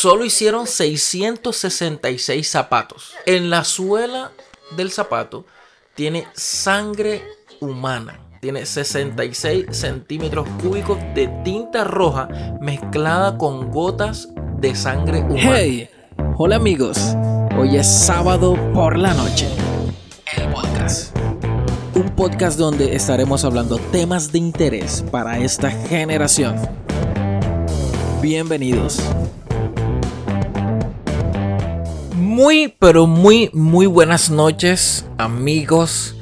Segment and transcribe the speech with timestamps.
[0.00, 3.14] Solo hicieron 666 zapatos.
[3.26, 4.30] En la suela
[4.76, 5.44] del zapato
[5.96, 7.20] tiene sangre
[7.58, 8.20] humana.
[8.40, 12.28] Tiene 66 centímetros cúbicos de tinta roja
[12.60, 14.28] mezclada con gotas
[14.60, 15.56] de sangre humana.
[15.56, 15.90] Hey,
[16.36, 17.16] hola amigos.
[17.58, 19.48] Hoy es sábado por la noche.
[20.36, 21.16] El podcast.
[21.96, 26.54] Un podcast donde estaremos hablando temas de interés para esta generación.
[28.22, 29.02] Bienvenidos.
[32.38, 36.14] Muy, pero muy, muy buenas noches, amigos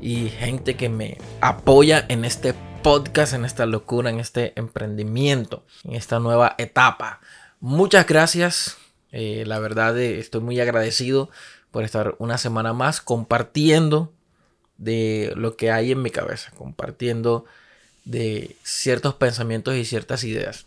[0.00, 5.96] y gente que me apoya en este podcast, en esta locura, en este emprendimiento, en
[5.96, 7.20] esta nueva etapa.
[7.60, 8.78] Muchas gracias.
[9.12, 11.28] Eh, la verdad, eh, estoy muy agradecido
[11.70, 14.14] por estar una semana más compartiendo
[14.78, 17.44] de lo que hay en mi cabeza, compartiendo
[18.06, 20.64] de ciertos pensamientos y ciertas ideas.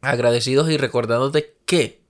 [0.00, 2.07] Agradecidos y recordándote que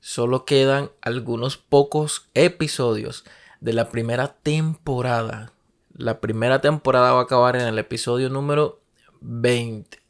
[0.00, 3.24] solo quedan algunos pocos episodios
[3.60, 5.52] de la primera temporada.
[5.94, 8.80] La primera temporada va a acabar en el episodio número
[9.20, 10.02] 20.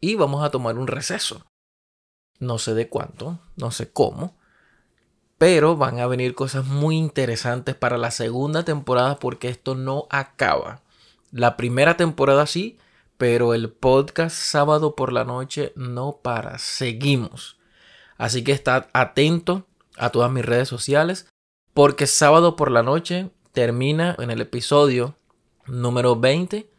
[0.00, 1.46] Y vamos a tomar un receso.
[2.38, 4.36] No sé de cuánto, no sé cómo.
[5.38, 10.82] Pero van a venir cosas muy interesantes para la segunda temporada porque esto no acaba.
[11.30, 12.78] La primera temporada sí,
[13.16, 16.58] pero el podcast sábado por la noche no para.
[16.58, 17.56] Seguimos.
[18.22, 21.26] Así que estad atento a todas mis redes sociales
[21.74, 25.16] porque sábado por la noche termina en el episodio
[25.66, 26.70] número 20,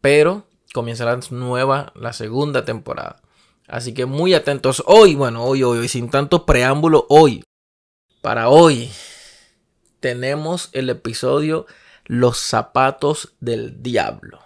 [0.00, 3.20] pero comenzará nueva la segunda temporada.
[3.68, 7.44] Así que muy atentos hoy, bueno, hoy, hoy, hoy, sin tanto preámbulo, hoy,
[8.22, 8.90] para hoy,
[10.00, 11.66] tenemos el episodio
[12.06, 14.40] Los zapatos del diablo.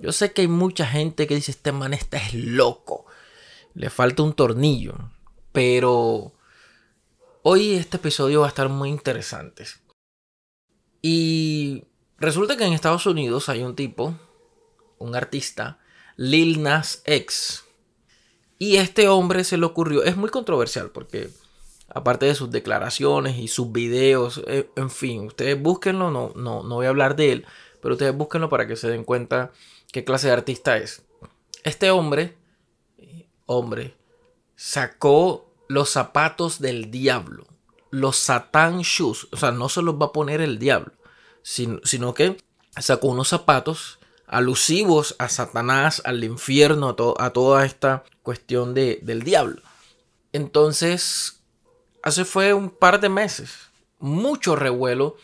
[0.00, 3.06] Yo sé que hay mucha gente que dice, este man está es loco,
[3.74, 5.12] le falta un tornillo.
[5.56, 6.34] Pero
[7.40, 9.64] hoy este episodio va a estar muy interesante.
[11.00, 11.84] Y
[12.18, 14.14] resulta que en Estados Unidos hay un tipo,
[14.98, 15.78] un artista,
[16.16, 17.64] Lil Nas X.
[18.58, 21.30] Y este hombre se le ocurrió, es muy controversial porque
[21.88, 26.74] aparte de sus declaraciones y sus videos, eh, en fin, ustedes búsquenlo, no, no, no
[26.74, 27.46] voy a hablar de él,
[27.80, 29.52] pero ustedes búsquenlo para que se den cuenta
[29.90, 31.02] qué clase de artista es.
[31.64, 32.36] Este hombre,
[33.46, 33.95] hombre,
[34.56, 37.46] sacó los zapatos del diablo,
[37.90, 40.92] los Satan Shoes, o sea, no se los va a poner el diablo,
[41.42, 42.36] sino, que
[42.78, 49.62] sacó unos zapatos alusivos a Satanás, al infierno, a, toda esta cuestión de, del diablo.
[50.32, 51.40] Entonces,
[52.02, 55.16] hace fue un par de meses, mucho revuelo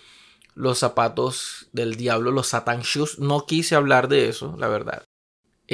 [0.55, 3.19] los zapatos del diablo, los Satan Shoes.
[3.19, 5.03] No quise hablar de eso, la verdad.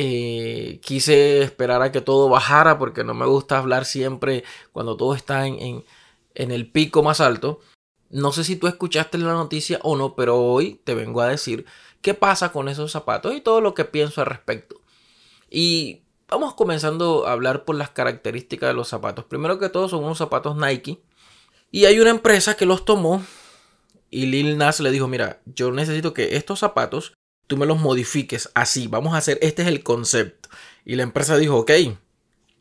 [0.01, 5.13] Eh, quise esperar a que todo bajara porque no me gusta hablar siempre cuando todo
[5.13, 5.85] está en,
[6.37, 7.59] en, el pico más alto.
[8.09, 11.67] No sé si tú escuchaste la noticia o no, pero hoy te vengo a decir
[12.01, 14.81] qué pasa con esos zapatos y todo lo que pienso al respecto.
[15.51, 19.25] Y vamos comenzando a hablar por las características de los zapatos.
[19.25, 21.03] Primero que todo son unos zapatos Nike.
[21.73, 23.21] Y hay una empresa que los tomó
[24.11, 27.15] y Lil Nas le dijo, mira, yo necesito que estos zapatos
[27.49, 28.87] tú me los modifiques así.
[28.87, 30.49] Vamos a hacer, este es el concepto.
[30.85, 31.73] Y la empresa dijo, ok,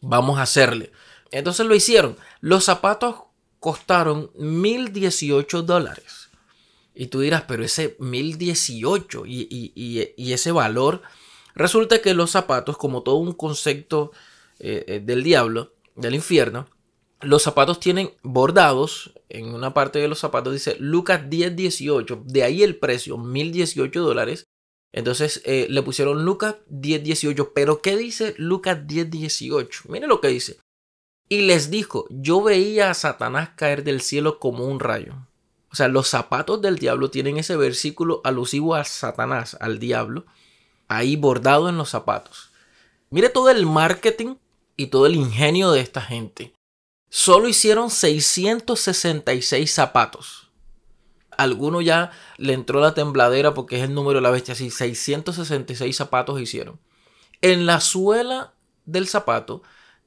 [0.01, 0.91] vamos a hacerle.
[1.29, 2.17] Entonces lo hicieron.
[2.41, 3.15] Los zapatos
[3.59, 6.29] costaron 1018 dólares.
[6.95, 11.03] Y tú dirás, pero ese 1018 y, y, y, ese valor.
[11.53, 14.11] Resulta que los zapatos, como todo un concepto
[14.59, 16.67] eh, eh, del diablo, del infierno,
[17.21, 19.13] los zapatos tienen bordados.
[19.29, 22.23] En una parte de los zapatos dice Lucas 1018.
[22.25, 24.47] De ahí el precio, 1018 dólares.
[24.91, 27.51] Entonces eh, le pusieron Lucas 10:18.
[27.53, 29.89] Pero ¿qué dice Lucas 10:18?
[29.89, 30.59] Mire lo que dice.
[31.29, 35.13] Y les dijo, yo veía a Satanás caer del cielo como un rayo.
[35.69, 40.25] O sea, los zapatos del diablo tienen ese versículo alusivo a Satanás, al diablo,
[40.87, 42.51] ahí bordado en los zapatos.
[43.09, 44.35] Mire todo el marketing
[44.77, 46.53] y todo el ingenio de esta gente.
[47.09, 50.46] Solo hicieron 666 zapatos
[51.37, 54.53] alguno ya le entró la tembladera porque es el número de la bestia.
[54.53, 56.79] Así, 666 zapatos hicieron.
[57.41, 58.53] En la suela
[58.85, 59.61] del zapato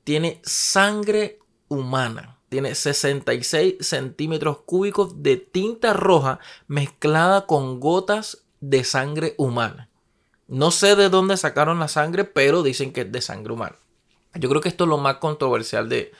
[0.05, 1.39] tiene sangre
[1.69, 2.39] humana.
[2.49, 9.89] Tiene 66 centímetros cúbicos de tinta roja mezclada con gotas de sangre humana.
[10.49, 13.77] No sé de dónde sacaron la sangre, pero dicen que es de sangre humana.
[14.35, 16.13] Yo creo que esto es lo más controversial de,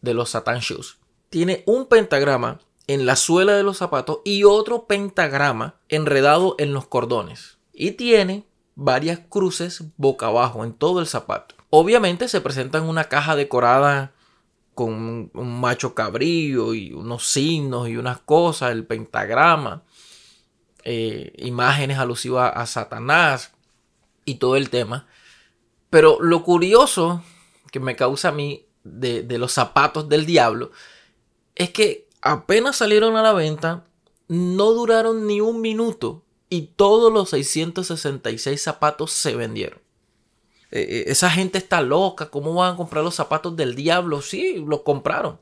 [0.00, 0.96] de los Satan Shoes.
[1.28, 6.86] Tiene un pentagrama en la suela de los zapatos y otro pentagrama enredado en los
[6.86, 7.58] cordones.
[7.72, 11.54] Y tiene varias cruces boca abajo en todo el zapato.
[11.70, 14.12] Obviamente se presenta en una caja decorada
[14.74, 19.82] con un macho cabrío y unos signos y unas cosas, el pentagrama,
[20.82, 23.52] eh, imágenes alusivas a Satanás
[24.24, 25.06] y todo el tema.
[25.90, 27.22] Pero lo curioso
[27.70, 30.72] que me causa a mí de, de los zapatos del diablo
[31.54, 33.84] es que apenas salieron a la venta,
[34.26, 39.78] no duraron ni un minuto y todos los 666 zapatos se vendieron.
[40.70, 44.22] Eh, eh, esa gente está loca, ¿cómo van a comprar los zapatos del diablo?
[44.22, 45.38] Sí, los compraron.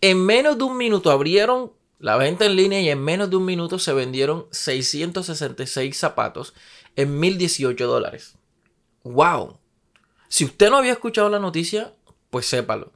[0.00, 3.44] En menos de un minuto abrieron la venta en línea y en menos de un
[3.44, 6.54] minuto se vendieron 666 zapatos
[6.96, 8.36] en 1018 dólares.
[9.04, 9.58] ¡Wow!
[10.28, 11.92] Si usted no había escuchado la noticia,
[12.30, 12.90] pues sépalo.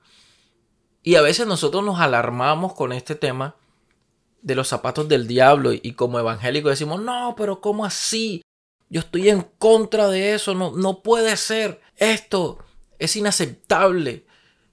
[1.07, 3.55] Y a veces nosotros nos alarmamos con este tema
[4.43, 8.43] de los zapatos del diablo y como evangélicos decimos, no, pero ¿cómo así?
[8.89, 11.81] Yo estoy en contra de eso, no, no puede ser.
[11.97, 12.59] Esto
[12.99, 14.27] es inaceptable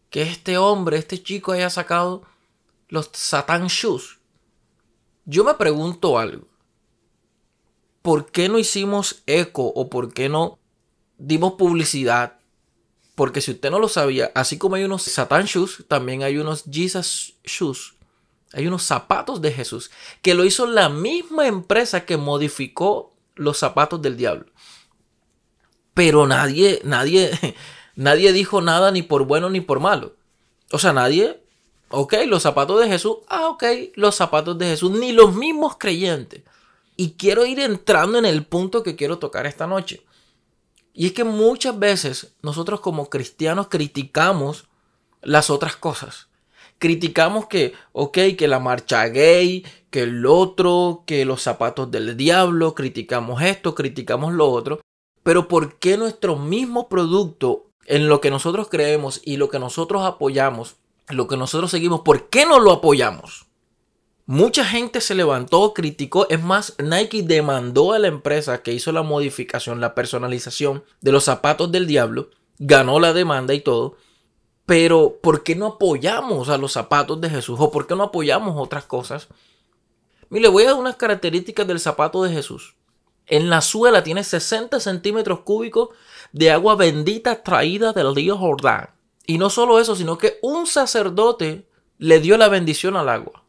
[0.09, 2.23] que este hombre, este chico haya sacado
[2.87, 4.19] los Satan Shoes.
[5.25, 6.47] Yo me pregunto algo.
[8.01, 10.57] ¿Por qué no hicimos eco o por qué no
[11.19, 12.39] dimos publicidad?
[13.15, 16.63] Porque si usted no lo sabía, así como hay unos Satan Shoes, también hay unos
[16.69, 17.93] Jesus Shoes.
[18.53, 24.01] Hay unos zapatos de Jesús que lo hizo la misma empresa que modificó los zapatos
[24.01, 24.45] del diablo.
[25.93, 27.31] Pero nadie, nadie,
[27.95, 30.15] nadie dijo nada ni por bueno ni por malo.
[30.71, 31.43] O sea, nadie,
[31.89, 33.63] ok, los zapatos de Jesús, ah, ok,
[33.95, 36.43] los zapatos de Jesús, ni los mismos creyentes.
[36.95, 40.03] Y quiero ir entrando en el punto que quiero tocar esta noche.
[40.93, 44.65] Y es que muchas veces nosotros como cristianos criticamos
[45.21, 46.27] las otras cosas.
[46.77, 52.75] Criticamos que, ok, que la marcha gay, que el otro, que los zapatos del diablo,
[52.75, 54.81] criticamos esto, criticamos lo otro,
[55.23, 60.03] pero ¿por qué nuestro mismo producto, en lo que nosotros creemos y lo que nosotros
[60.03, 60.75] apoyamos,
[61.09, 63.45] lo que nosotros seguimos, ¿por qué no lo apoyamos?
[64.25, 69.03] Mucha gente se levantó, criticó, es más, Nike demandó a la empresa que hizo la
[69.03, 73.97] modificación, la personalización de los zapatos del diablo, ganó la demanda y todo,
[74.65, 78.55] pero ¿por qué no apoyamos a los zapatos de Jesús o por qué no apoyamos
[78.57, 79.27] otras cosas
[80.33, 82.73] Mire, voy a dar unas características del zapato de Jesús.
[83.27, 85.89] En la suela tiene 60 centímetros cúbicos
[86.31, 88.89] de agua bendita traída del río Jordán.
[89.27, 91.67] Y no solo eso, sino que un sacerdote
[91.99, 93.42] le dio la bendición al agua.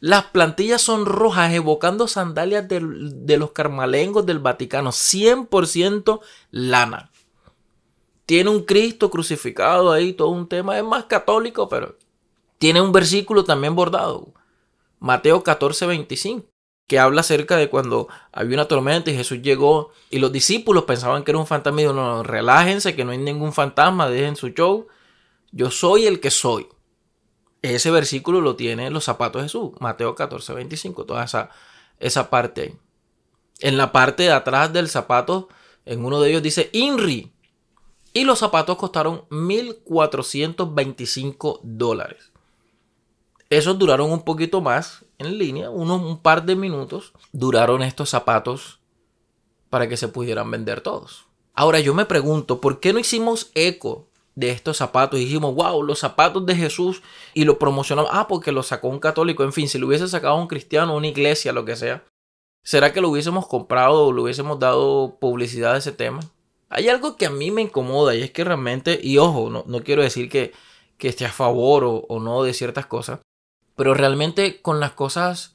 [0.00, 4.90] Las plantillas son rojas, evocando sandalias de, los carmalengos del Vaticano.
[4.90, 7.10] 100% lana.
[8.24, 10.78] Tiene un Cristo crucificado ahí, todo un tema.
[10.78, 11.96] Es más católico, pero
[12.58, 14.34] tiene un versículo también bordado.
[15.00, 16.46] Mateo 14, 25,
[16.86, 21.24] que habla acerca de cuando había una tormenta y Jesús llegó y los discípulos pensaban
[21.24, 24.48] que era un fantasma y no, no, relájense, que no hay ningún fantasma, dejen su
[24.48, 24.86] show.
[25.50, 26.68] Yo soy el que soy.
[27.62, 31.50] Ese versículo lo tiene en los zapatos de Jesús, Mateo 14, 25, toda esa,
[31.98, 32.76] esa parte.
[33.60, 35.48] En la parte de atrás del zapato,
[35.84, 37.32] en uno de ellos dice INRI.
[38.12, 42.30] Y los zapatos costaron 1.425 dólares.
[43.50, 48.80] Esos duraron un poquito más en línea, unos un par de minutos duraron estos zapatos
[49.70, 51.26] para que se pudieran vender todos.
[51.54, 54.07] Ahora yo me pregunto, ¿por qué no hicimos eco
[54.38, 55.18] de estos zapatos?
[55.18, 57.02] Y dijimos, wow, los zapatos de Jesús
[57.34, 58.10] y lo promocionamos.
[58.14, 59.44] Ah, porque lo sacó un católico.
[59.44, 62.04] En fin, si lo hubiese sacado un cristiano, una iglesia, lo que sea.
[62.64, 66.20] ¿Será que lo hubiésemos comprado o lo hubiésemos dado publicidad a ese tema?
[66.68, 69.82] Hay algo que a mí me incomoda y es que realmente, y ojo, no, no
[69.82, 70.52] quiero decir que,
[70.98, 73.20] que esté a favor o, o no de ciertas cosas,
[73.74, 75.54] pero realmente con las cosas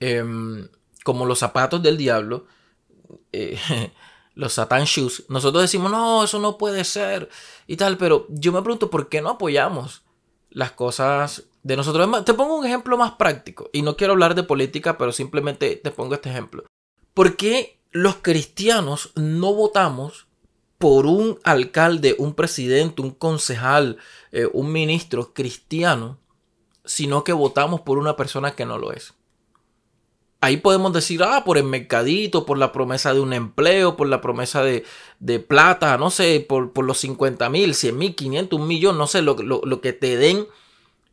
[0.00, 0.68] em,
[1.04, 2.46] como los zapatos del diablo,
[3.32, 3.58] eh,
[4.34, 7.28] los Satan Shoes, nosotros decimos, no, eso no puede ser
[7.66, 10.02] y tal, pero yo me pregunto, ¿por qué no apoyamos
[10.50, 12.24] las cosas de nosotros?
[12.24, 15.90] Te pongo un ejemplo más práctico y no quiero hablar de política, pero simplemente te
[15.90, 16.64] pongo este ejemplo.
[17.14, 20.26] ¿Por qué los cristianos no votamos
[20.78, 23.98] por un alcalde, un presidente, un concejal,
[24.32, 26.18] eh, un ministro cristiano
[26.84, 29.14] sino que votamos por una persona que no lo es.
[30.42, 34.20] Ahí podemos decir, ah, por el mercadito, por la promesa de un empleo, por la
[34.20, 34.84] promesa de,
[35.40, 39.34] plata, no sé, por, los 50 mil, 100 mil, 500, un millón, no sé, lo,
[39.34, 40.46] lo que te den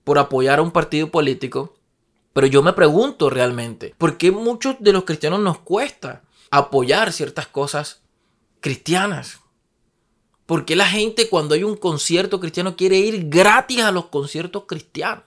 [0.03, 1.75] por apoyar a un partido político.
[2.33, 7.47] Pero yo me pregunto realmente, ¿por qué muchos de los cristianos nos cuesta apoyar ciertas
[7.47, 8.01] cosas
[8.59, 9.39] cristianas?
[10.45, 14.63] ¿Por qué la gente cuando hay un concierto cristiano quiere ir gratis a los conciertos
[14.65, 15.23] cristianos?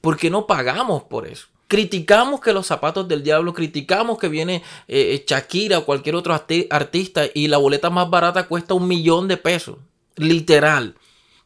[0.00, 1.46] porque no pagamos por eso.
[1.70, 4.56] Criticamos que los zapatos del diablo, criticamos que viene
[4.88, 9.28] eh, eh, Shakira o cualquier otro artista y la boleta más barata cuesta un millón
[9.28, 9.76] de pesos.
[10.16, 10.96] literal.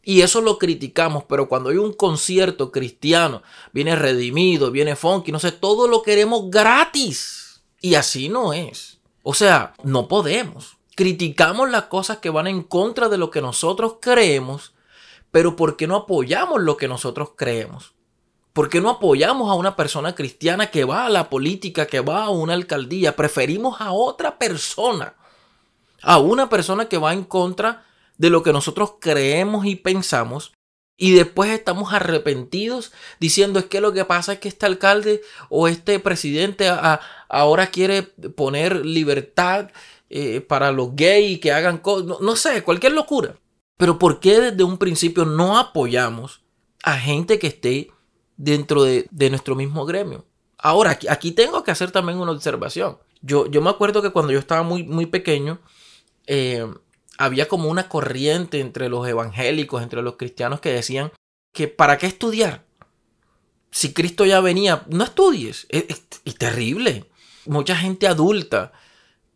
[0.02, 3.42] Y eso lo criticamos, pero cuando hay un concierto cristiano,
[3.74, 7.60] viene redimido, viene funky, no sé, todo lo queremos gratis.
[7.82, 9.00] Y así no es.
[9.22, 10.78] O sea, no podemos.
[10.96, 14.72] Criticamos las cosas que van en contra de lo que nosotros creemos,
[15.30, 17.92] pero ¿por qué no apoyamos lo que nosotros creemos?
[18.54, 22.24] ¿Por qué no apoyamos a una persona cristiana que va a la política, que va
[22.24, 23.16] a una alcaldía?
[23.16, 25.14] Preferimos a otra persona,
[26.00, 27.84] a una persona que va en contra
[28.16, 30.52] de lo que nosotros creemos y pensamos
[30.96, 35.66] y después estamos arrepentidos diciendo es que lo que pasa es que este alcalde o
[35.66, 36.70] este presidente
[37.28, 39.70] ahora quiere poner libertad
[40.10, 43.34] eh, para los gays que hagan cosas, no, sé, cualquier locura.
[43.76, 46.42] Pero ¿por qué desde un principio no apoyamos
[46.84, 47.90] a gente que esté
[48.36, 50.24] dentro de, nuestro mismo gremio?
[50.58, 52.98] Ahora, aquí, tengo que hacer también una observación.
[53.22, 55.58] Yo, yo me acuerdo que cuando yo estaba muy, muy pequeño,
[56.26, 56.66] eh,
[57.18, 61.12] había como una corriente entre los evangélicos, entre los cristianos que decían
[61.52, 62.64] que para qué estudiar.
[63.70, 65.66] Si Cristo ya venía, no estudies.
[65.68, 66.02] Es,
[66.38, 67.06] terrible.
[67.46, 68.72] Mucha gente adulta,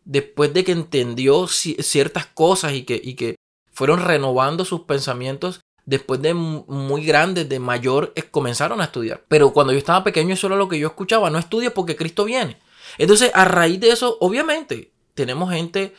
[0.05, 3.35] después de que entendió ciertas cosas y que, y que
[3.71, 9.23] fueron renovando sus pensamientos, después de muy grandes, de mayor, comenzaron a estudiar.
[9.27, 12.25] Pero cuando yo estaba pequeño eso era lo que yo escuchaba, no estudies porque Cristo
[12.25, 12.57] viene.
[12.99, 15.95] Entonces, a raíz de eso, obviamente, tenemos gente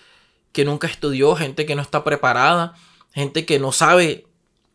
[0.52, 2.75] que nunca estudió, gente que no está preparada,
[3.12, 4.26] gente que no sabe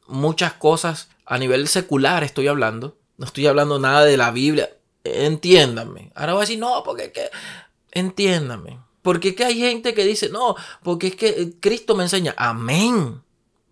[0.06, 2.98] muchas cosas a nivel secular, estoy hablando.
[3.18, 4.70] No estoy hablando nada de la Biblia.
[5.06, 6.12] Entiéndanme.
[6.14, 7.30] Ahora voy a decir, no, porque es que...
[7.94, 8.80] Entiéndanme.
[9.02, 12.34] Porque es que hay gente que dice, no, porque es que Cristo me enseña.
[12.38, 13.22] Amén.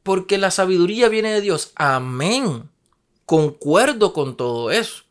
[0.03, 1.71] Porque la sabiduría viene de Dios.
[1.75, 2.69] Amén.
[3.25, 5.03] Concuerdo con todo eso.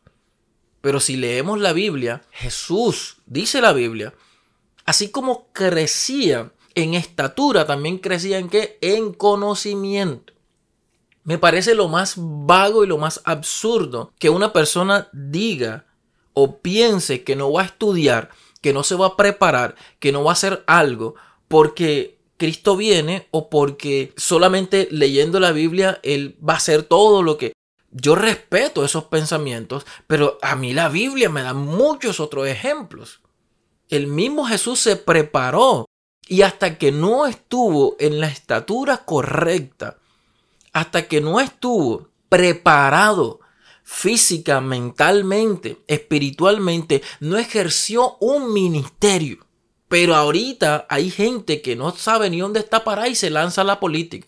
[0.81, 4.13] Pero si leemos la Biblia, Jesús, dice la Biblia,
[4.85, 8.77] así como crecía en estatura, también crecía en qué?
[8.81, 10.33] En conocimiento.
[11.23, 15.85] Me parece lo más vago y lo más absurdo que una persona diga
[16.33, 18.29] o piense que no va a estudiar,
[18.61, 21.15] que no se va a preparar, que no va a hacer algo
[21.47, 27.37] porque Cristo viene o porque solamente leyendo la Biblia Él va a hacer todo lo
[27.37, 27.53] que...
[27.91, 33.21] Yo respeto esos pensamientos, pero a mí la Biblia me da muchos otros ejemplos.
[33.87, 35.85] El mismo Jesús se preparó
[36.27, 39.97] y hasta que no estuvo en la estatura correcta,
[40.71, 43.41] hasta que no estuvo preparado
[43.83, 49.42] física, mentalmente, espiritualmente, no ejerció un ministerio.
[49.93, 53.65] Pero ahorita hay gente que no sabe ni dónde está parada y se lanza a
[53.65, 54.27] la política.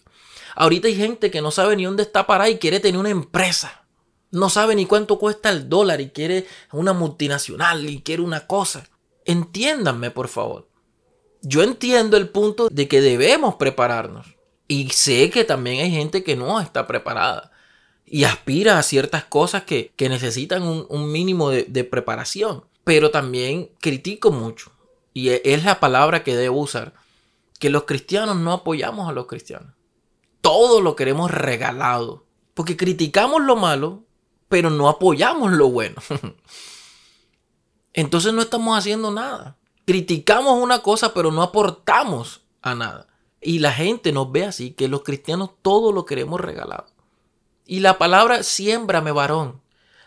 [0.56, 3.86] Ahorita hay gente que no sabe ni dónde está parada y quiere tener una empresa.
[4.30, 8.88] No sabe ni cuánto cuesta el dólar y quiere una multinacional y quiere una cosa.
[9.26, 10.68] Entiéndanme, por favor
[11.46, 14.36] yo entiendo el punto de que debemos prepararnos.
[14.68, 17.52] Y sé que también hay gente que no está preparada
[18.04, 22.66] y aspira a ciertas cosas que, necesitan un, mínimo de, de, preparación.
[22.84, 24.72] Pero también critico mucho,
[25.16, 26.94] y e, es la palabra que debo usar,
[27.60, 29.74] que los cristianos no apoyamos a los cristianos.
[30.42, 32.28] Todo lo queremos regalado.
[32.54, 34.04] Porque criticamos lo malo,
[34.48, 35.96] pero no apoyamos lo bueno.
[37.94, 43.08] Entonces no estamos haciendo nada criticamos una cosa, pero no aportamos a nada.
[43.40, 46.88] Y la gente nos ve así, que los cristianos todo lo queremos regalado.
[47.66, 49.62] Y la palabra siémbrame varón,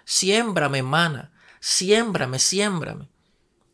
[0.05, 3.09] siémbrame mana, siémbrame, siémbrame.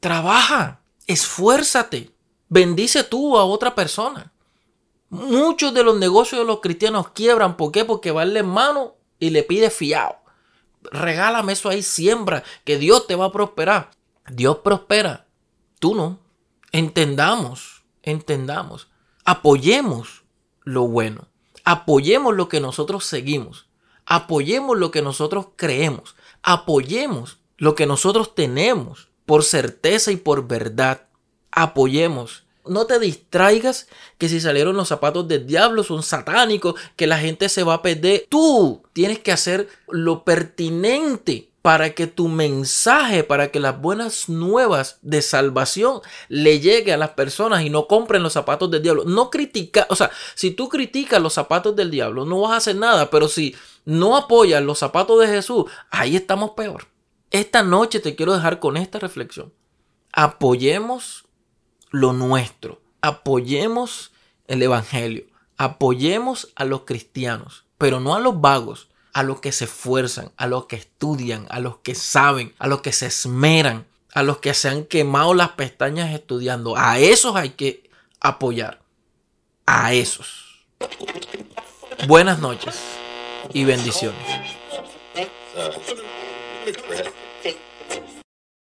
[0.01, 2.11] Trabaja, esfuérzate,
[2.49, 4.33] bendice tú a otra persona.
[5.09, 7.57] Muchos de los negocios de los cristianos quiebran.
[7.57, 7.85] ¿Por qué?
[7.85, 10.17] Porque va en mano y le pide fiado.
[10.83, 13.91] Regálame eso ahí, siembra, que Dios te va a prosperar.
[14.29, 15.27] Dios prospera
[15.79, 16.19] Tú no.
[16.73, 18.89] Entendamos, entendamos.
[19.25, 20.25] Apoyemos
[20.63, 21.29] lo bueno.
[21.65, 23.69] Apoyemos lo que nosotros seguimos.
[24.07, 26.17] Apoyemos lo que nosotros creemos.
[26.43, 31.03] Apoyemos lo que nosotros tenemos por certeza y por verdad.
[31.51, 32.45] Apoyemos.
[32.67, 37.49] No te distraigas que si salieron los zapatos del diablo son satánicos, que la gente
[37.49, 38.27] se va a perder.
[38.29, 44.99] Tú tienes que hacer lo pertinente para que tu mensaje, para que las buenas nuevas
[45.01, 49.05] de salvación le llegue a las personas y no compren los zapatos del diablo.
[49.05, 52.77] No critica, o sea, si tú criticas los zapatos del diablo, no vas a hacer
[52.77, 56.87] nada, pero si no apoyas los zapatos de Jesús, ahí estamos peor.
[57.35, 59.53] Esta noche te quiero dejar con esta reflexión.
[60.13, 61.25] Apoyemos
[61.91, 64.13] lo nuestro, apoyemos
[64.47, 65.25] el Evangelio,
[65.57, 70.47] apoyemos a los cristianos, pero no a los vagos a los que se esfuerzan, a
[70.47, 74.55] los que estudian, a los que saben, a los que se esmeran, a los que
[74.55, 76.77] se han quemado las pestañas estudiando.
[76.77, 78.81] A esos hay que apoyar.
[79.67, 80.67] A esos.
[82.07, 82.77] Buenas noches
[83.53, 84.23] y bendiciones.